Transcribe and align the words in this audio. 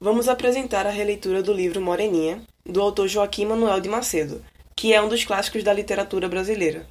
Vamos 0.00 0.28
apresentar 0.28 0.86
a 0.86 0.90
releitura 0.90 1.42
do 1.42 1.52
livro 1.52 1.80
Moreninha, 1.80 2.40
do 2.64 2.80
autor 2.80 3.08
Joaquim 3.08 3.46
Manuel 3.46 3.80
de 3.80 3.88
Macedo, 3.88 4.44
que 4.76 4.94
é 4.94 5.02
um 5.02 5.08
dos 5.08 5.24
clássicos 5.24 5.64
da 5.64 5.72
literatura 5.72 6.28
brasileira. 6.28 6.86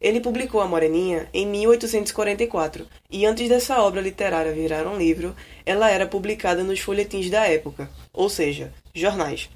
Ele 0.00 0.20
publicou 0.20 0.60
A 0.60 0.66
Moreninha 0.66 1.28
em 1.32 1.46
1844 1.46 2.84
e 3.08 3.24
antes 3.24 3.48
dessa 3.48 3.80
obra 3.80 4.00
literária 4.00 4.52
virar 4.52 4.88
um 4.88 4.98
livro, 4.98 5.36
ela 5.64 5.88
era 5.88 6.04
publicada 6.04 6.64
nos 6.64 6.80
folhetins 6.80 7.30
da 7.30 7.46
época, 7.46 7.88
ou 8.12 8.28
seja, 8.28 8.74
jornais. 8.92 9.48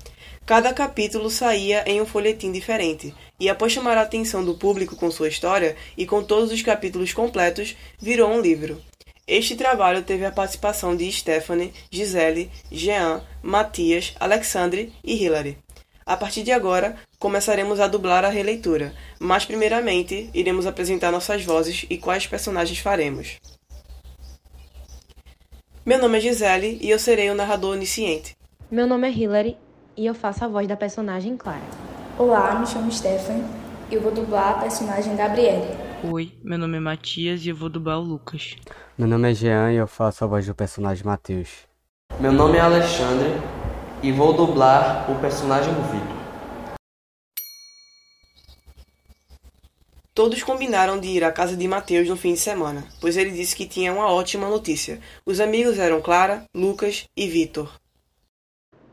Cada 0.47 0.73
capítulo 0.73 1.29
saía 1.29 1.83
em 1.89 2.01
um 2.01 2.07
folhetim 2.07 2.53
diferente, 2.53 3.13
e 3.39 3.49
após 3.49 3.73
chamar 3.73 3.99
a 3.99 4.03
atenção 4.03 4.45
do 4.45 4.55
público 4.55 4.95
com 4.95 5.11
sua 5.11 5.29
história 5.29 5.77
e 5.97 6.07
com 6.07 6.23
todos 6.23 6.53
os 6.53 6.63
capítulos 6.63 7.13
completos, 7.13 7.77
virou 8.01 8.31
um 8.31 8.41
livro. 8.41 8.81
Este 9.27 9.55
trabalho 9.55 10.03
teve 10.03 10.25
a 10.25 10.33
participação 10.33 10.97
de 10.97 11.11
Stephanie, 11.13 11.73
Gisele, 11.91 12.51
Jean, 12.73 13.23
Matias, 13.41 14.15
Alexandre 14.19 14.93
e 15.05 15.23
Hilary. 15.23 15.57
A 16.05 16.17
partir 16.17 16.43
de 16.43 16.51
agora, 16.51 16.97
começaremos 17.21 17.79
a 17.79 17.87
dublar 17.87 18.25
a 18.25 18.29
releitura, 18.29 18.93
mas 19.21 19.45
primeiramente 19.45 20.29
iremos 20.35 20.67
apresentar 20.67 21.13
nossas 21.13 21.45
vozes 21.45 21.87
e 21.89 21.97
quais 21.97 22.27
personagens 22.27 22.81
faremos. 22.81 23.39
Meu 25.87 26.01
nome 26.01 26.19
é 26.19 26.21
Gisele 26.21 26.79
e 26.81 26.91
eu 26.91 26.99
serei 26.99 27.31
o 27.31 27.35
narrador 27.35 27.75
onisciente. 27.75 28.37
Meu 28.69 28.89
nome 28.89 29.09
é 29.09 29.13
Hilary 29.13 29.57
e 29.97 30.05
eu 30.05 30.15
faço 30.15 30.45
a 30.45 30.49
voz 30.49 30.67
da 30.67 30.77
personagem 30.77 31.37
Clara. 31.37 31.63
Olá, 32.19 32.59
me 32.59 32.67
chamo 32.67 32.91
Stephanie 32.91 33.45
e 33.89 33.95
eu 33.95 34.01
vou 34.01 34.11
dublar 34.11 34.57
a 34.57 34.61
personagem 34.63 35.15
Gabriele. 35.15 35.82
Oi, 36.05 36.33
meu 36.43 36.59
nome 36.59 36.79
é 36.79 36.81
Matias 36.81 37.47
e 37.47 37.51
eu 37.51 37.55
vou 37.55 37.69
dublar 37.69 37.97
o 38.01 38.03
Lucas. 38.03 38.57
Meu 38.99 39.07
nome 39.07 39.31
é 39.31 39.35
Jean 39.35 39.71
e 39.71 39.77
eu 39.77 39.87
faço 39.87 40.25
a 40.25 40.27
voz 40.27 40.45
do 40.45 40.53
personagem 40.53 41.05
Matheus. 41.05 41.49
Meu 42.19 42.33
nome 42.33 42.59
é 42.59 42.61
Alexandre 42.61 43.29
e 44.03 44.11
vou 44.11 44.33
dublar 44.33 45.09
o 45.09 45.21
personagem 45.21 45.73
do 45.73 45.81
Vitor. 45.83 46.77
Todos 50.13 50.43
combinaram 50.43 50.99
de 50.99 51.07
ir 51.07 51.23
à 51.23 51.31
casa 51.31 51.57
de 51.57 51.69
Mateus 51.69 52.09
no 52.09 52.17
fim 52.17 52.33
de 52.33 52.41
semana, 52.41 52.85
pois 53.01 53.17
ele 53.17 53.31
disse 53.31 53.55
que 53.55 53.65
tinha 53.65 53.93
uma 53.93 54.11
ótima 54.11 54.49
notícia. 54.49 54.99
Os 55.25 55.39
amigos 55.39 55.79
eram 55.79 56.03
Clara, 56.03 56.43
Lucas 56.53 57.05
e 57.17 57.29
Vitor. 57.29 57.73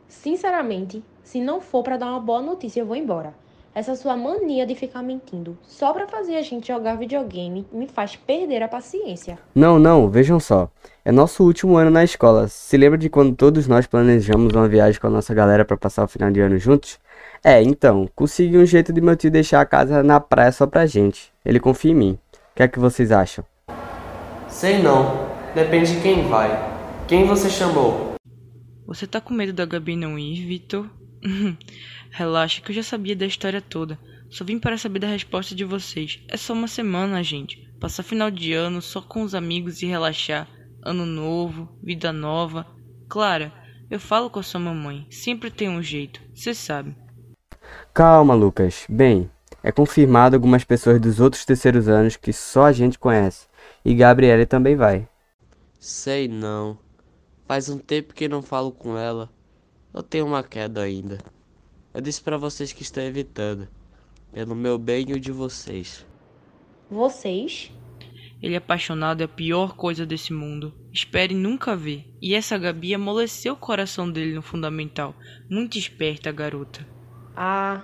Sinceramente, 0.08 1.04
se 1.23 1.42
não 1.42 1.60
for 1.60 1.82
para 1.82 1.98
dar 1.98 2.12
uma 2.12 2.20
boa 2.20 2.42
notícia, 2.44 2.82
eu 2.82 2.86
vou 2.86 2.96
embora. 2.96 3.34
Essa 3.73 3.95
sua 3.95 4.17
mania 4.17 4.66
de 4.66 4.73
ficar 4.73 5.03
mentindo 5.03 5.58
só 5.62 5.94
para 5.94 6.08
fazer 6.08 6.36
a 6.36 6.42
gente 6.42 6.67
jogar 6.67 6.95
videogame 6.95 7.67
me 7.72 7.88
faz 7.88 8.16
perder 8.16 8.64
a 8.64 8.67
paciência. 8.67 9.38
Não, 9.53 9.78
não, 9.78 10.09
vejam 10.09 10.39
só. 10.39 10.70
É 11.06 11.11
nosso 11.11 11.44
último 11.44 11.78
ano 11.78 11.92
na 11.92 12.03
escola. 12.03 12.48
Se 12.48 12.76
lembra 12.76 12.98
de 12.98 13.09
quando 13.09 13.36
todos 13.36 13.67
nós 13.67 13.86
planejamos 13.86 14.53
uma 14.53 14.67
viagem 14.67 15.00
com 15.00 15.08
a 15.08 15.11
nossa 15.11 15.34
galera 15.34 15.64
para 15.64 15.78
passar 15.78 16.03
o 16.03 16.08
final 16.08 16.31
de 16.31 16.39
ano 16.39 16.58
juntos? 16.58 17.00
É, 17.44 17.61
então, 17.61 18.09
consegui 18.16 18.58
um 18.58 18.66
jeito 18.66 18.92
de 18.92 19.00
meu 19.00 19.16
tio 19.16 19.30
deixar 19.30 19.61
a 19.61 19.66
casa 19.66 20.02
na 20.02 20.20
praia 20.20 20.52
só 20.52 20.66
pra 20.66 20.86
gente. 20.86 21.31
Ele 21.45 21.59
confia 21.59 21.92
em 21.92 21.95
mim. 21.95 22.20
O 22.33 22.56
que 22.56 22.64
é 22.64 22.67
que 22.67 22.80
vocês 22.80 23.11
acham? 23.11 23.45
Sei 24.48 24.81
não. 24.81 25.30
Depende 25.54 25.95
de 25.95 26.02
quem 26.02 26.28
vai. 26.28 26.50
Quem 27.08 27.26
você 27.26 27.50
chamou? 27.50 28.16
Você 28.88 29.06
tá 29.06 29.22
com 29.22 29.33
medo 29.33 29.54
da 29.54 29.66
Gabi 29.66 29.95
não 29.95 30.17
ir, 30.17 30.45
Vitor? 30.45 30.88
Relaxa 32.12 32.62
que 32.62 32.72
eu 32.72 32.75
já 32.75 32.84
sabia 32.84 33.16
da 33.16 33.25
história 33.25 33.62
toda. 33.62 34.00
Só 34.30 34.45
vim 34.45 34.59
para 34.59 34.78
saber 34.78 35.00
da 35.00 35.08
resposta 35.08 35.56
de 35.56 35.64
vocês. 35.64 36.20
É 36.28 36.38
só 36.38 36.53
uma 36.53 36.67
semana, 36.67 37.23
gente. 37.23 37.67
Passar 37.80 38.03
final 38.03 38.30
de 38.30 38.53
ano 38.53 38.81
só 38.81 39.02
com 39.02 39.23
os 39.23 39.34
amigos 39.34 39.81
e 39.81 39.86
relaxar. 39.86 40.48
Ano 40.84 41.06
novo, 41.06 41.70
vida 41.81 42.14
nova. 42.14 42.66
Clara, 43.08 43.52
eu 43.89 44.00
falo 44.00 44.30
com 44.30 44.39
a 44.39 44.44
sua 44.44 44.59
mamãe. 44.59 45.08
Sempre 45.09 45.50
tem 45.50 45.70
um 45.70 45.81
jeito. 45.81 46.22
Você 46.34 46.53
sabe. 46.53 46.95
Calma, 47.94 48.33
Lucas. 48.36 48.86
Bem, 48.88 49.30
é 49.64 49.72
confirmado 49.72 50.36
algumas 50.36 50.64
pessoas 50.64 51.02
dos 51.02 51.20
outros 51.20 51.44
terceiros 51.44 51.88
anos 51.88 52.15
que 52.15 52.32
só 52.32 52.65
a 52.65 52.71
gente 52.71 52.99
conhece. 52.99 53.48
E 53.83 53.95
Gabriele 53.95 54.45
também 54.45 54.76
vai. 54.76 55.08
Sei 55.80 56.27
não. 56.27 56.77
Faz 57.48 57.67
um 57.67 57.77
tempo 57.77 58.14
que 58.14 58.27
não 58.27 58.42
falo 58.42 58.71
com 58.71 58.98
ela. 58.98 59.30
Eu 59.94 60.04
tenho 60.04 60.27
uma 60.27 60.44
queda 60.44 60.82
ainda. 60.82 61.17
Eu 61.94 62.02
disse 62.02 62.22
para 62.22 62.38
vocês 62.38 62.72
que 62.72 62.83
estou 62.83 63.02
evitando. 63.02 63.67
Pelo 64.32 64.55
meu 64.55 64.77
bem 64.77 65.05
e 65.10 65.14
o 65.14 65.20
de 65.20 65.32
vocês. 65.32 66.05
Vocês? 66.89 67.72
Ele 68.42 68.54
é 68.54 68.58
apaixonado 68.58 69.22
é 69.22 69.26
a 69.26 69.27
pior 69.27 69.76
coisa 69.76 70.05
desse 70.05 70.32
mundo. 70.32 70.73
Espere 70.94 71.33
nunca 71.33 71.76
ver. 71.76 72.05
E 72.22 72.36
essa 72.36 72.58
Gabi 72.58 72.94
amoleceu 72.94 73.54
o 73.54 73.58
coração 73.58 74.10
dele 74.10 74.33
no 74.33 74.42
fundamental. 74.42 75.16
Muito 75.50 75.77
esperta 75.77 76.30
a 76.30 76.33
garota. 76.33 76.88
Ah. 77.36 77.83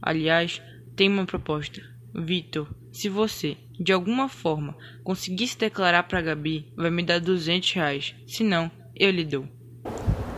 Aliás, 0.00 0.62
tem 0.96 1.08
uma 1.08 1.26
proposta. 1.26 1.82
Vitor, 2.14 2.68
se 2.92 3.08
você, 3.08 3.56
de 3.78 3.92
alguma 3.92 4.28
forma, 4.28 4.76
conseguir 5.04 5.48
se 5.48 5.58
declarar 5.58 6.04
pra 6.04 6.22
Gabi, 6.22 6.72
vai 6.76 6.90
me 6.90 7.02
dar 7.02 7.20
200 7.20 7.72
reais. 7.72 8.14
Se 8.26 8.42
não, 8.42 8.70
eu 8.96 9.10
lhe 9.10 9.24
dou. 9.24 9.46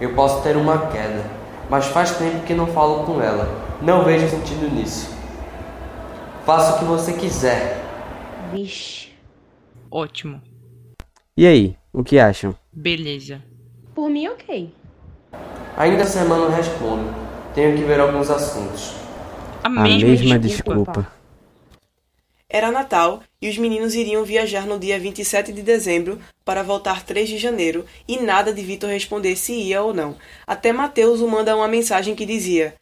Eu 0.03 0.15
posso 0.15 0.43
ter 0.43 0.57
uma 0.57 0.89
queda, 0.89 1.25
mas 1.71 1.87
faz 1.87 2.17
tempo 2.19 2.41
que 2.45 2.53
não 2.55 2.67
falo 2.67 3.05
com 3.05 3.23
ela. 3.23 3.49
Não 3.81 4.03
vejo 4.05 4.29
sentido 4.29 4.69
nisso. 4.69 5.09
Faça 6.45 6.75
o 6.75 6.79
que 6.81 6.85
você 6.85 7.13
quiser. 7.13 7.81
Vixe. 8.53 9.11
Ótimo. 9.89 10.43
E 11.37 11.47
aí, 11.47 11.77
o 11.93 12.03
que 12.03 12.19
acham? 12.19 12.53
Beleza. 12.73 13.41
Por 13.95 14.11
mim, 14.11 14.27
ok. 14.27 14.75
Ainda 15.77 16.03
essa 16.03 16.19
semana 16.19 16.47
eu 16.47 16.51
respondo. 16.51 17.09
Tenho 17.55 17.77
que 17.77 17.85
ver 17.85 18.01
alguns 18.01 18.29
assuntos. 18.29 18.97
A 19.63 19.69
A 19.69 19.71
mesma, 19.71 20.09
mesma 20.09 20.37
desculpa. 20.41 20.81
desculpa. 20.93 21.13
Era 22.55 22.71
Natal 22.71 23.23
e 23.41 23.49
os 23.49 23.57
meninos 23.57 23.95
iriam 23.95 24.27
viajar 24.27 24.67
no 24.67 24.79
dia 24.79 25.01
27 25.01 25.55
de 25.55 25.63
dezembro 25.63 26.21
para 26.45 26.63
voltar 26.63 27.03
3 27.03 27.27
de 27.27 27.39
janeiro 27.39 27.87
e 28.07 28.21
nada 28.21 28.53
de 28.53 28.63
Vitor 28.63 28.91
responder 28.91 29.37
se 29.37 29.55
ia 29.55 29.81
ou 29.81 29.95
não. 29.95 30.19
Até 30.47 30.71
Mateus 30.71 31.23
o 31.23 31.29
manda 31.29 31.57
uma 31.57 31.67
mensagem 31.67 32.15
que 32.15 32.27
dizia: 32.27 32.75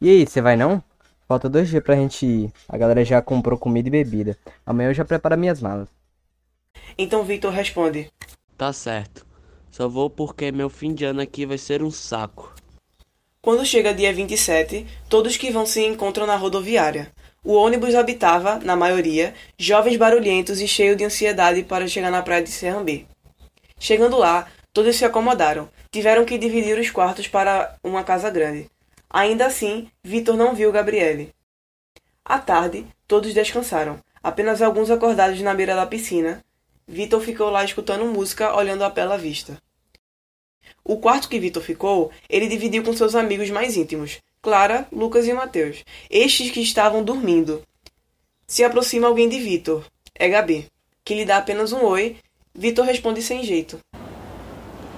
E 0.00 0.08
aí, 0.08 0.24
você 0.24 0.40
vai 0.40 0.54
não? 0.54 0.80
Falta 1.26 1.48
dois 1.48 1.68
dias 1.68 1.82
pra 1.82 1.96
gente 1.96 2.24
ir. 2.24 2.52
A 2.68 2.78
galera 2.78 3.04
já 3.04 3.20
comprou 3.20 3.58
comida 3.58 3.88
e 3.88 3.90
bebida. 3.90 4.38
Amanhã 4.64 4.90
eu 4.90 4.94
já 4.94 5.04
preparo 5.04 5.36
minhas 5.36 5.60
malas. 5.60 5.88
Então 6.96 7.24
Vitor 7.24 7.50
responde: 7.50 8.08
Tá 8.56 8.72
certo. 8.72 9.26
Só 9.72 9.88
vou 9.88 10.08
porque 10.08 10.52
meu 10.52 10.70
fim 10.70 10.94
de 10.94 11.04
ano 11.04 11.20
aqui 11.20 11.44
vai 11.44 11.58
ser 11.58 11.82
um 11.82 11.90
saco. 11.90 12.54
Quando 13.42 13.66
chega 13.66 13.92
dia 13.92 14.12
27, 14.12 14.86
todos 15.08 15.36
que 15.36 15.50
vão 15.50 15.66
se 15.66 15.84
encontram 15.84 16.28
na 16.28 16.36
rodoviária. 16.36 17.10
O 17.46 17.52
ônibus 17.52 17.94
habitava, 17.94 18.58
na 18.58 18.74
maioria, 18.74 19.32
jovens 19.56 19.96
barulhentos 19.96 20.60
e 20.60 20.66
cheios 20.66 20.96
de 20.96 21.04
ansiedade 21.04 21.62
para 21.62 21.86
chegar 21.86 22.10
na 22.10 22.20
praia 22.20 22.42
de 22.42 22.50
Serrambê. 22.50 23.06
Chegando 23.78 24.18
lá, 24.18 24.48
todos 24.72 24.96
se 24.96 25.04
acomodaram. 25.04 25.68
Tiveram 25.92 26.24
que 26.24 26.38
dividir 26.38 26.76
os 26.76 26.90
quartos 26.90 27.28
para 27.28 27.76
uma 27.84 28.02
casa 28.02 28.28
grande. 28.30 28.68
Ainda 29.08 29.46
assim, 29.46 29.88
Vitor 30.02 30.36
não 30.36 30.56
viu 30.56 30.72
Gabriele. 30.72 31.32
À 32.24 32.40
tarde, 32.40 32.84
todos 33.06 33.32
descansaram. 33.32 34.00
Apenas 34.20 34.60
alguns 34.60 34.90
acordados 34.90 35.40
na 35.40 35.54
beira 35.54 35.76
da 35.76 35.86
piscina. 35.86 36.44
Vitor 36.84 37.20
ficou 37.20 37.48
lá 37.48 37.62
escutando 37.64 38.06
música, 38.06 38.56
olhando 38.56 38.82
a 38.82 38.90
bela 38.90 39.16
vista. 39.16 39.56
O 40.82 40.96
quarto 40.96 41.28
que 41.28 41.38
Vitor 41.38 41.62
ficou, 41.62 42.10
ele 42.28 42.48
dividiu 42.48 42.82
com 42.82 42.92
seus 42.92 43.14
amigos 43.14 43.50
mais 43.50 43.76
íntimos, 43.76 44.20
Clara, 44.46 44.86
Lucas 44.92 45.26
e 45.26 45.32
Mateus, 45.32 45.84
estes 46.08 46.52
que 46.52 46.60
estavam 46.60 47.02
dormindo. 47.02 47.62
Se 48.46 48.62
aproxima 48.62 49.08
alguém 49.08 49.28
de 49.28 49.40
Vitor. 49.40 49.82
É 50.14 50.28
Gabi, 50.28 50.68
que 51.04 51.16
lhe 51.16 51.24
dá 51.24 51.38
apenas 51.38 51.72
um 51.72 51.84
oi. 51.84 52.18
Vitor 52.54 52.84
responde 52.84 53.20
sem 53.22 53.42
jeito. 53.42 53.80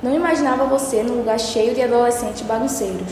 Não 0.02 0.14
imaginava 0.14 0.66
você 0.66 1.02
num 1.02 1.14
lugar 1.14 1.40
cheio 1.40 1.74
de 1.74 1.80
adolescentes 1.80 2.42
bagunceiros. 2.42 3.08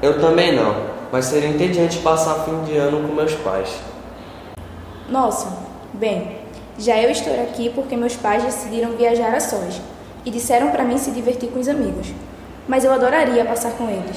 Eu 0.00 0.18
também 0.18 0.56
não, 0.56 0.74
mas 1.12 1.26
seria 1.26 1.50
entediante 1.50 1.98
passar 1.98 2.46
fim 2.46 2.64
de 2.64 2.78
ano 2.78 3.06
com 3.06 3.14
meus 3.14 3.34
pais. 3.34 3.68
Nossa, 5.10 5.58
bem, 5.92 6.38
já 6.78 6.96
eu 6.96 7.10
estou 7.10 7.34
aqui 7.34 7.68
porque 7.68 7.98
meus 7.98 8.16
pais 8.16 8.44
decidiram 8.44 8.96
viajar 8.96 9.34
a 9.34 9.40
sós 9.40 9.78
e 10.24 10.30
disseram 10.30 10.70
para 10.70 10.84
mim 10.84 10.96
se 10.96 11.10
divertir 11.10 11.50
com 11.50 11.60
os 11.60 11.68
amigos. 11.68 12.06
Mas 12.66 12.82
eu 12.82 12.92
adoraria 12.94 13.44
passar 13.44 13.72
com 13.72 13.90
eles. 13.90 14.16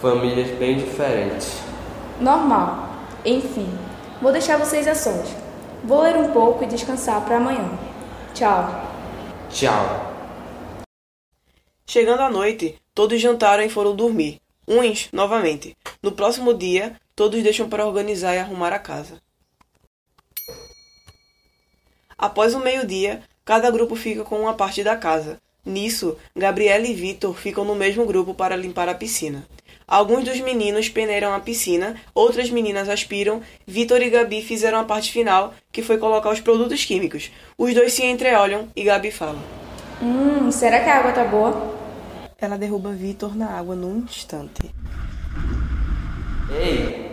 Famílias 0.00 0.58
bem 0.58 0.78
diferentes. 0.78 1.60
Normal. 2.18 2.88
Enfim, 3.22 3.68
vou 4.22 4.32
deixar 4.32 4.56
vocês 4.56 4.88
a 4.88 4.94
sós. 4.94 5.28
Vou 5.84 6.00
ler 6.00 6.16
um 6.16 6.32
pouco 6.32 6.64
e 6.64 6.66
descansar 6.66 7.22
para 7.22 7.36
amanhã. 7.36 7.68
Tchau. 8.32 8.64
Tchau. 9.50 10.14
Chegando 11.86 12.22
à 12.22 12.30
noite, 12.30 12.80
todos 12.94 13.20
jantaram 13.20 13.62
e 13.62 13.68
foram 13.68 13.94
dormir. 13.94 14.40
Uns, 14.66 15.10
novamente. 15.12 15.76
No 16.02 16.12
próximo 16.12 16.54
dia, 16.54 16.96
todos 17.14 17.42
deixam 17.42 17.68
para 17.68 17.86
organizar 17.86 18.34
e 18.34 18.38
arrumar 18.38 18.72
a 18.72 18.78
casa. 18.78 19.20
Após 22.16 22.54
o 22.54 22.60
meio-dia, 22.60 23.22
cada 23.44 23.70
grupo 23.70 23.94
fica 23.94 24.24
com 24.24 24.40
uma 24.40 24.54
parte 24.54 24.82
da 24.82 24.96
casa. 24.96 25.38
Nisso, 25.62 26.16
Gabriela 26.34 26.86
e 26.86 26.94
Vitor 26.94 27.34
ficam 27.34 27.66
no 27.66 27.74
mesmo 27.74 28.06
grupo 28.06 28.32
para 28.32 28.56
limpar 28.56 28.88
a 28.88 28.94
piscina. 28.94 29.46
Alguns 29.90 30.22
dos 30.22 30.40
meninos 30.40 30.88
peneiram 30.88 31.34
a 31.34 31.40
piscina, 31.40 31.96
outras 32.14 32.48
meninas 32.48 32.88
aspiram. 32.88 33.42
Vitor 33.66 34.00
e 34.00 34.08
Gabi 34.08 34.40
fizeram 34.40 34.78
a 34.78 34.84
parte 34.84 35.10
final, 35.10 35.52
que 35.72 35.82
foi 35.82 35.98
colocar 35.98 36.30
os 36.30 36.40
produtos 36.40 36.84
químicos. 36.84 37.32
Os 37.58 37.74
dois 37.74 37.92
se 37.92 38.04
entreolham 38.04 38.68
e 38.76 38.84
Gabi 38.84 39.10
fala: 39.10 39.40
Hum, 40.00 40.48
será 40.52 40.78
que 40.78 40.88
a 40.88 40.98
água 40.98 41.10
tá 41.10 41.24
boa? 41.24 41.74
Ela 42.38 42.56
derruba 42.56 42.92
Vitor 42.92 43.36
na 43.36 43.50
água 43.50 43.74
num 43.74 43.98
instante. 43.98 44.72
Ei, 46.52 47.10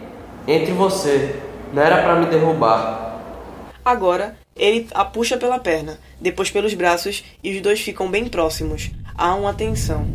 entre 0.48 0.72
você. 0.72 1.36
Não 1.74 1.82
era 1.82 2.04
pra 2.04 2.16
me 2.16 2.28
derrubar. 2.28 3.20
Agora, 3.84 4.38
ele 4.56 4.88
a 4.94 5.04
puxa 5.04 5.36
pela 5.36 5.58
perna, 5.58 5.98
depois 6.22 6.52
pelos 6.52 6.76
braços 6.76 7.26
e 7.44 7.56
os 7.56 7.62
dois 7.62 7.82
ficam 7.82 8.08
bem 8.08 8.28
próximos. 8.28 8.92
Há 9.16 9.34
uma 9.34 9.54
tensão. 9.54 10.08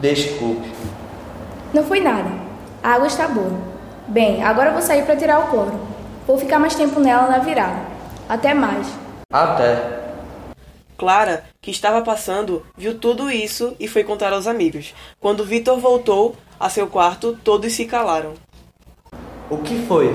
Desculpe. 0.00 0.68
Não 1.74 1.84
foi 1.84 2.00
nada. 2.00 2.30
A 2.82 2.94
água 2.94 3.08
está 3.08 3.26
boa. 3.26 3.58
Bem, 4.06 4.42
agora 4.42 4.70
eu 4.70 4.72
vou 4.72 4.82
sair 4.82 5.04
para 5.04 5.16
tirar 5.16 5.40
o 5.40 5.48
cloro. 5.48 5.78
Vou 6.26 6.38
ficar 6.38 6.58
mais 6.58 6.74
tempo 6.74 7.00
nela 7.00 7.28
na 7.28 7.38
virada. 7.38 7.80
Até 8.28 8.54
mais. 8.54 8.86
Até. 9.32 9.98
Clara, 10.96 11.44
que 11.60 11.70
estava 11.70 12.02
passando, 12.02 12.64
viu 12.76 12.98
tudo 12.98 13.30
isso 13.30 13.74
e 13.78 13.88
foi 13.88 14.04
contar 14.04 14.32
aos 14.32 14.46
amigos. 14.46 14.94
Quando 15.20 15.44
Vitor 15.44 15.78
voltou 15.78 16.36
a 16.58 16.68
seu 16.68 16.86
quarto, 16.86 17.38
todos 17.42 17.72
se 17.72 17.84
calaram. 17.84 18.34
O 19.50 19.58
que 19.58 19.84
foi? 19.86 20.08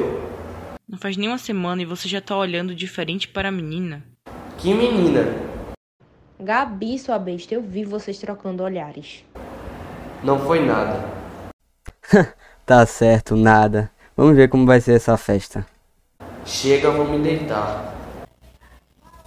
Não 0.87 0.97
faz 0.97 1.17
nem 1.17 1.27
uma 1.27 1.37
semana 1.37 1.81
e 1.81 1.85
você 1.85 2.07
já 2.07 2.21
tá 2.21 2.37
olhando 2.37 2.75
diferente 2.75 3.27
para 3.27 3.49
a 3.49 3.51
menina. 3.51 4.03
Que 4.57 4.73
menina? 4.73 5.25
Gabi, 6.39 6.99
sua 6.99 7.17
besta, 7.17 7.55
eu 7.55 7.61
vi 7.61 7.83
vocês 7.83 8.17
trocando 8.17 8.63
olhares. 8.63 9.23
Não 10.23 10.39
foi 10.39 10.65
nada. 10.65 11.03
Tá 12.65 12.85
certo, 12.85 13.35
nada. 13.35 13.91
Vamos 14.15 14.37
ver 14.37 14.47
como 14.47 14.65
vai 14.65 14.79
ser 14.79 14.93
essa 14.93 15.17
festa. 15.17 15.65
Chega, 16.45 16.89
vou 16.91 17.05
me 17.05 17.19
deitar. 17.19 17.93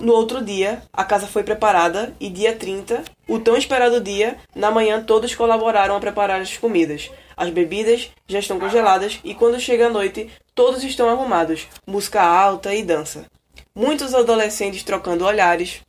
No 0.01 0.15
outro 0.15 0.43
dia, 0.43 0.83
a 0.91 1.05
casa 1.05 1.27
foi 1.27 1.43
preparada 1.43 2.15
e 2.19 2.31
dia 2.31 2.57
30, 2.57 3.03
o 3.29 3.39
tão 3.39 3.59
esperado 3.59 4.01
dia, 4.01 4.39
na 4.55 4.71
manhã 4.71 5.03
todos 5.03 5.35
colaboraram 5.35 5.95
a 5.95 6.01
preparar 6.01 6.41
as 6.41 6.57
comidas. 6.57 7.11
As 7.37 7.51
bebidas 7.51 8.11
já 8.27 8.39
estão 8.39 8.59
congeladas 8.59 9.21
e 9.23 9.35
quando 9.35 9.61
chega 9.61 9.89
a 9.89 9.91
noite, 9.91 10.31
todos 10.55 10.83
estão 10.83 11.11
arrumados, 11.11 11.67
música 11.87 12.23
alta 12.23 12.75
e 12.75 12.83
dança. 12.83 13.27
Muitos 13.75 14.15
adolescentes 14.15 14.83
trocando 14.83 15.27
olhares. 15.27 15.83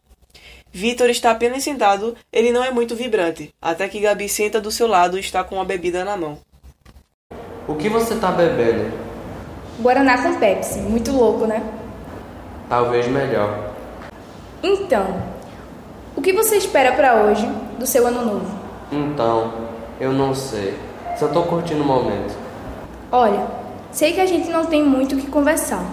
Vitor 0.78 1.10
está 1.10 1.32
apenas 1.32 1.64
sentado, 1.64 2.16
ele 2.32 2.52
não 2.52 2.64
é 2.64 2.70
muito 2.70 2.96
vibrante, 2.96 3.50
até 3.60 3.88
que 3.88 4.00
Gabi 4.00 4.30
senta 4.30 4.62
do 4.62 4.70
seu 4.70 4.86
lado 4.86 5.18
e 5.18 5.20
está 5.20 5.44
com 5.44 5.60
a 5.60 5.66
bebida 5.66 6.06
na 6.06 6.16
mão. 6.16 6.38
O 7.68 7.74
que 7.74 7.90
você 7.90 8.14
tá 8.18 8.30
bebendo? 8.30 8.92
Guaraná 9.82 10.22
com 10.22 10.36
Pepsi. 10.36 10.78
Muito 10.82 11.12
louco, 11.12 11.48
né? 11.48 11.64
Talvez 12.70 13.08
melhor. 13.08 13.72
Então, 14.62 15.20
o 16.16 16.22
que 16.22 16.32
você 16.32 16.58
espera 16.58 16.92
para 16.92 17.24
hoje 17.24 17.50
do 17.80 17.88
seu 17.88 18.06
ano 18.06 18.24
novo? 18.24 18.60
Então, 18.92 19.52
eu 20.00 20.14
não 20.14 20.36
sei. 20.36 20.78
Só 21.18 21.28
tô 21.28 21.42
curtindo 21.42 21.82
o 21.82 21.88
momento. 21.88 22.38
Olha, 23.12 23.48
sei 23.92 24.14
que 24.14 24.22
a 24.22 24.28
gente 24.28 24.48
não 24.52 24.68
tem 24.68 24.84
muito 24.84 25.16
o 25.16 25.18
que 25.20 25.26
conversar 25.26 25.84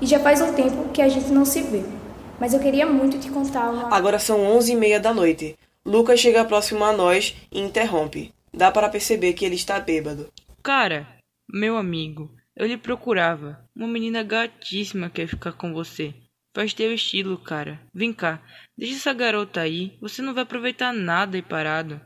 e 0.00 0.06
já 0.06 0.20
faz 0.20 0.40
um 0.40 0.52
tempo 0.52 0.90
que 0.90 1.02
a 1.02 1.08
gente 1.08 1.32
não 1.32 1.44
se 1.44 1.60
vê. 1.60 1.97
Mas 2.40 2.54
eu 2.54 2.60
queria 2.60 2.86
muito 2.86 3.18
te 3.18 3.30
contar 3.30 3.70
uma. 3.70 3.94
Agora 3.94 4.18
são 4.18 4.40
onze 4.46 4.72
e 4.72 4.76
meia 4.76 5.00
da 5.00 5.12
noite. 5.12 5.58
Lucas 5.84 6.20
chega 6.20 6.44
próximo 6.44 6.84
a 6.84 6.92
nós 6.92 7.36
e 7.50 7.60
interrompe. 7.60 8.32
Dá 8.54 8.70
para 8.70 8.88
perceber 8.88 9.32
que 9.32 9.44
ele 9.44 9.56
está 9.56 9.80
bêbado. 9.80 10.28
Cara, 10.62 11.06
meu 11.48 11.76
amigo, 11.76 12.30
eu 12.54 12.66
lhe 12.66 12.76
procurava. 12.76 13.58
Uma 13.74 13.88
menina 13.88 14.22
gatíssima 14.22 15.10
quer 15.10 15.26
ficar 15.26 15.52
com 15.52 15.72
você. 15.72 16.14
Faz 16.54 16.72
teu 16.72 16.92
estilo, 16.92 17.38
cara. 17.38 17.80
Vem 17.94 18.12
cá, 18.12 18.40
deixa 18.76 18.96
essa 18.96 19.12
garota 19.12 19.60
aí. 19.60 19.96
Você 20.00 20.22
não 20.22 20.34
vai 20.34 20.42
aproveitar 20.44 20.92
nada 20.92 21.36
aí 21.36 21.42
parado. 21.42 22.00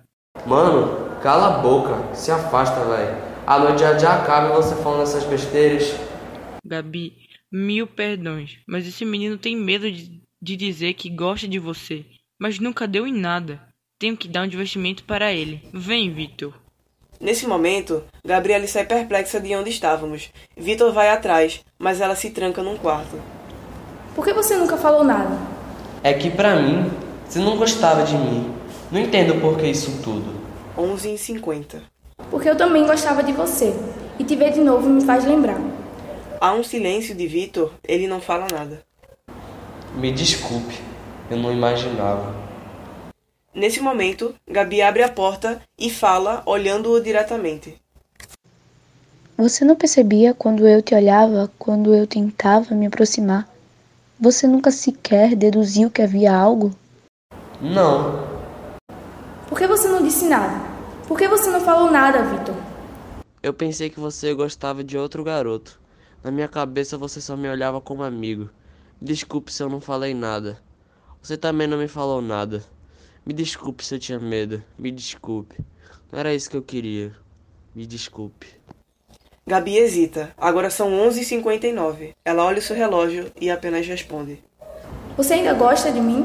Mano, 0.46 1.20
cala 1.20 1.58
a 1.58 1.58
boca. 1.58 2.14
Se 2.14 2.31
afasta, 2.31 2.84
velho. 2.84 3.32
A 3.46 3.58
noite 3.58 3.81
já, 3.81 3.99
já 3.99 4.23
acaba 4.23 4.50
e 4.50 4.56
você 4.56 4.81
falando 4.82 5.02
essas 5.02 5.25
besteiras. 5.25 5.93
Gabi, 6.64 7.17
mil 7.50 7.87
perdões, 7.87 8.58
mas 8.67 8.87
esse 8.87 9.05
menino 9.05 9.37
tem 9.37 9.56
medo 9.56 9.90
de, 9.90 10.21
de 10.43 10.56
dizer 10.56 10.94
que 10.94 11.09
gosta 11.09 11.47
de 11.47 11.61
você, 11.61 12.05
mas 12.37 12.59
nunca 12.59 12.89
deu 12.89 13.06
em 13.06 13.12
nada. 13.12 13.62
Tenho 14.00 14.17
que 14.17 14.27
dar 14.27 14.43
um 14.43 14.49
divertimento 14.49 15.05
para 15.05 15.33
ele. 15.33 15.62
Vem, 15.73 16.12
Vitor. 16.12 16.53
Nesse 17.21 17.47
momento, 17.47 18.03
Gabriela 18.27 18.67
sai 18.67 18.85
perplexa 18.85 19.39
de 19.39 19.55
onde 19.55 19.71
estávamos. 19.71 20.33
Vitor 20.56 20.93
vai 20.93 21.09
atrás, 21.09 21.65
mas 21.79 22.00
ela 22.00 22.17
se 22.17 22.31
tranca 22.31 22.61
num 22.61 22.77
quarto. 22.77 23.17
Por 24.17 24.25
que 24.25 24.33
você 24.33 24.56
nunca 24.56 24.77
falou 24.77 25.05
nada? 25.05 25.39
É 26.03 26.12
que 26.12 26.29
pra 26.29 26.56
mim, 26.56 26.91
você 27.29 27.39
não 27.39 27.56
gostava 27.56 28.03
de 28.03 28.17
mim. 28.17 28.53
Não 28.91 28.99
entendo 28.99 29.41
por 29.41 29.56
que 29.56 29.69
isso 29.69 30.03
tudo. 30.03 30.35
11 30.77 31.15
e 31.15 31.19
50. 31.19 31.83
Porque 32.29 32.50
eu 32.50 32.56
também 32.56 32.85
gostava 32.85 33.23
de 33.23 33.33
você. 33.33 33.73
E 34.19 34.25
te 34.25 34.35
ver 34.35 34.53
de 34.53 34.61
novo 34.61 34.91
me 34.91 35.05
faz 35.05 35.25
lembrar. 35.25 35.61
Há 36.41 36.53
um 36.53 36.65
silêncio 36.65 37.15
de 37.15 37.29
Vitor, 37.29 37.73
ele 37.87 38.09
não 38.09 38.21
fala 38.21 38.49
nada. 38.53 38.83
Me 39.94 40.11
desculpe. 40.11 40.81
Eu 41.31 41.37
não 41.37 41.53
imaginava. 41.53 42.35
Nesse 43.55 43.81
momento, 43.81 44.35
Gabi 44.49 44.81
abre 44.81 45.03
a 45.03 45.09
porta 45.09 45.61
e 45.79 45.91
fala, 45.91 46.43
olhando-o 46.47 47.00
diretamente. 47.00 47.77
Você 49.37 49.65
não 49.65 49.77
percebia 49.77 50.33
quando 50.33 50.67
eu 50.67 50.81
te 50.81 50.94
olhava, 50.94 51.50
quando 51.59 51.94
eu 51.94 52.06
tentava 52.06 52.75
me 52.75 52.87
aproximar? 52.87 53.47
Você 54.19 54.47
nunca 54.47 54.71
sequer 54.71 55.37
deduziu 55.37 55.91
que 55.91 56.00
havia 56.00 56.35
algo? 56.35 56.75
Não. 57.61 58.27
Por 59.49 59.59
que 59.59 59.67
você 59.67 59.89
não 59.89 60.03
disse 60.03 60.27
nada? 60.27 60.65
Por 61.06 61.19
que 61.19 61.29
você 61.29 61.50
não 61.50 61.61
falou 61.61 61.91
nada, 61.91 62.23
Vitor? 62.23 62.55
Eu 63.43 63.53
pensei 63.53 63.91
que 63.91 64.00
você 64.00 64.33
gostava 64.33 64.83
de 64.83 64.97
outro 64.97 65.23
garoto. 65.23 65.79
Na 66.25 66.31
minha 66.31 66.49
cabeça 66.49 66.97
você 66.97 67.21
só 67.21 67.37
me 67.37 67.49
olhava 67.49 67.81
como 67.81 68.03
amigo. 68.03 68.49
Desculpe 69.04 69.52
se 69.52 69.60
eu 69.60 69.69
não 69.69 69.81
falei 69.81 70.14
nada. 70.14 70.60
Você 71.20 71.37
também 71.37 71.66
não 71.66 71.76
me 71.76 71.88
falou 71.88 72.22
nada. 72.22 72.62
Me 73.26 73.34
desculpe 73.34 73.84
se 73.84 73.96
eu 73.96 73.99
tinha 73.99 74.20
medo. 74.20 74.62
Me 74.79 74.93
desculpe. 74.93 75.56
Não 76.12 76.20
era 76.20 76.32
isso 76.32 76.48
que 76.48 76.56
eu 76.56 76.62
queria. 76.62 77.10
Me 77.74 77.84
desculpe. 77.84 78.46
Gabi 79.44 79.77
hesita. 79.77 80.32
Agora 80.38 80.70
são 80.70 80.88
11h59. 80.88 82.15
Ela 82.24 82.44
olha 82.44 82.60
o 82.60 82.62
seu 82.62 82.77
relógio 82.77 83.32
e 83.41 83.50
apenas 83.50 83.84
responde. 83.88 84.41
Você 85.17 85.34
ainda 85.34 85.53
gosta 85.53 85.91
de 85.91 86.00
mim? 86.00 86.24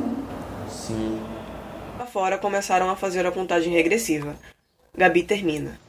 Sim. 0.69 1.19
Lá 1.97 2.05
fora 2.05 2.37
começaram 2.37 2.91
a 2.91 2.95
fazer 2.95 3.25
a 3.25 3.31
contagem 3.31 3.73
regressiva. 3.73 4.35
Gabi 4.95 5.23
termina. 5.23 5.79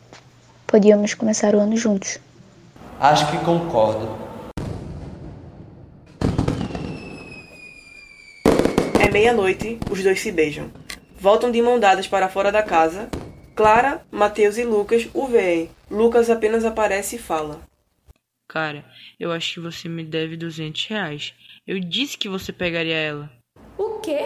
Podíamos 0.67 1.13
começar 1.13 1.55
o 1.55 1.61
ano 1.61 1.77
juntos. 1.77 2.19
Acho 2.99 3.31
que 3.31 3.45
concordo. 3.45 4.28
É 9.09 9.11
meia-noite, 9.11 9.79
os 9.91 10.03
dois 10.03 10.21
se 10.21 10.31
beijam. 10.31 10.71
Voltam 11.19 11.51
de 11.51 11.63
mão 11.63 11.81
dadas 11.81 12.07
para 12.07 12.29
fora 12.29 12.53
da 12.53 12.63
casa. 12.63 13.09
Clara, 13.55 14.07
Mateus 14.13 14.59
e 14.59 14.65
Lucas 14.65 15.09
o 15.15 15.27
veem. 15.27 15.71
Lucas 15.91 16.29
apenas 16.29 16.63
aparece 16.63 17.17
e 17.17 17.19
fala. 17.19 17.63
Cara, 18.47 18.85
eu 19.19 19.33
acho 19.33 19.55
que 19.55 19.61
você 19.61 19.89
me 19.89 20.05
deve 20.05 20.37
200 20.37 20.85
reais. 20.89 21.33
Eu 21.67 21.81
disse 21.81 22.19
que 22.19 22.29
você 22.29 22.53
pegaria 22.53 22.97
ela. 22.97 23.33
O 23.79 23.99
quê? 24.01 24.21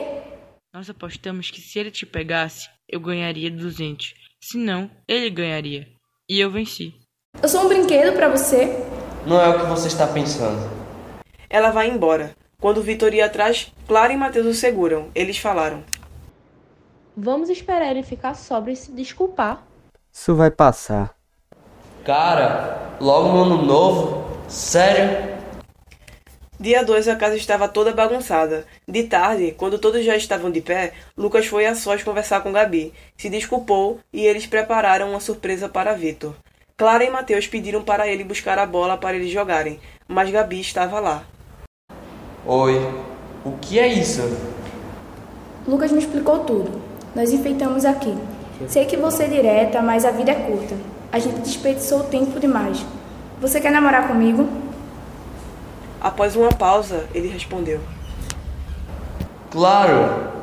Nós 0.74 0.90
apostamos 0.90 1.48
que 1.48 1.60
se 1.60 1.78
ele 1.78 1.92
te 1.92 2.04
pegasse, 2.04 2.68
eu 2.88 2.98
ganharia 2.98 3.52
200. 3.52 4.14
Se 4.40 4.58
não, 4.58 4.90
ele 5.06 5.30
ganharia. 5.30 5.86
E 6.28 6.40
eu 6.40 6.50
venci. 6.50 6.92
Eu 7.40 7.48
sou 7.48 7.66
um 7.66 7.68
brinquedo 7.68 8.16
para 8.16 8.28
você? 8.28 8.66
Não 9.28 9.40
é 9.40 9.48
o 9.48 9.60
que 9.60 9.66
você 9.66 9.86
está 9.86 10.08
pensando. 10.08 10.68
Ela 11.48 11.70
vai 11.70 11.88
embora. 11.88 12.34
Quando 12.62 12.80
Vitor 12.80 13.12
ia 13.12 13.26
atrás, 13.26 13.72
Clara 13.88 14.12
e 14.12 14.16
Mateus 14.16 14.46
o 14.46 14.54
seguram. 14.54 15.08
Eles 15.16 15.36
falaram. 15.36 15.82
Vamos 17.16 17.50
esperar 17.50 17.90
ele 17.90 18.04
ficar 18.04 18.34
sóbrio 18.34 18.72
e 18.72 18.76
se 18.76 18.92
desculpar. 18.92 19.64
Isso 20.12 20.32
vai 20.36 20.48
passar. 20.48 21.12
Cara, 22.04 22.96
logo 23.00 23.32
no 23.32 23.42
ano 23.42 23.62
novo? 23.62 24.24
Sério? 24.48 25.40
Dia 26.60 26.84
2 26.84 27.08
a 27.08 27.16
casa 27.16 27.34
estava 27.34 27.66
toda 27.66 27.92
bagunçada. 27.92 28.64
De 28.86 29.02
tarde, 29.08 29.56
quando 29.58 29.76
todos 29.76 30.04
já 30.04 30.14
estavam 30.14 30.48
de 30.48 30.60
pé, 30.60 30.92
Lucas 31.16 31.46
foi 31.46 31.66
a 31.66 31.74
sós 31.74 32.04
conversar 32.04 32.42
com 32.42 32.52
Gabi, 32.52 32.94
se 33.16 33.28
desculpou 33.28 33.98
e 34.12 34.24
eles 34.24 34.46
prepararam 34.46 35.10
uma 35.10 35.18
surpresa 35.18 35.68
para 35.68 35.94
Vitor. 35.94 36.36
Clara 36.76 37.02
e 37.02 37.10
Mateus 37.10 37.48
pediram 37.48 37.82
para 37.82 38.06
ele 38.06 38.22
buscar 38.22 38.56
a 38.56 38.66
bola 38.66 38.96
para 38.96 39.16
eles 39.16 39.32
jogarem, 39.32 39.80
mas 40.06 40.30
Gabi 40.30 40.60
estava 40.60 41.00
lá. 41.00 41.24
Oi. 42.44 42.92
O 43.44 43.52
que 43.52 43.78
é 43.78 43.86
isso? 43.86 44.20
Lucas 45.66 45.92
me 45.92 45.98
explicou 45.98 46.40
tudo. 46.40 46.80
Nós 47.14 47.32
enfeitamos 47.32 47.84
aqui. 47.84 48.16
Sei 48.68 48.84
que 48.84 48.96
você 48.96 49.24
é 49.24 49.28
direta, 49.28 49.80
mas 49.80 50.04
a 50.04 50.10
vida 50.10 50.32
é 50.32 50.34
curta. 50.34 50.74
A 51.12 51.18
gente 51.18 51.40
desperdiçou 51.40 52.04
tempo 52.04 52.40
demais. 52.40 52.84
Você 53.40 53.60
quer 53.60 53.70
namorar 53.70 54.08
comigo? 54.08 54.48
Após 56.00 56.34
uma 56.34 56.48
pausa, 56.48 57.06
ele 57.14 57.28
respondeu: 57.28 57.80
Claro! 59.50 60.41